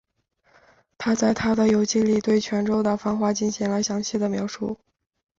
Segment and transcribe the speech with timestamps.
[0.97, 4.79] 他在他的游记里对泉州的繁华进行了详细的描述。